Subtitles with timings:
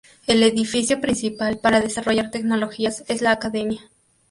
[0.25, 3.81] El edificio principal para desarrollar tecnologías es la academia.